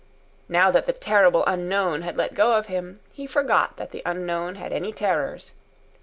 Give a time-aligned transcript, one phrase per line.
[0.49, 4.55] Now that the terrible unknown had let go of him, he forgot that the unknown
[4.55, 5.51] had any terrors.